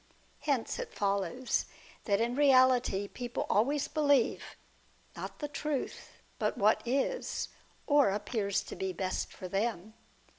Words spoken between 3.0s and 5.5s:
people always believe, not tha